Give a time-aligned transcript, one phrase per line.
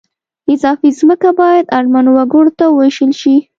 [0.53, 3.35] اضافي ځمکه باید اړمنو وګړو ته ووېشل شي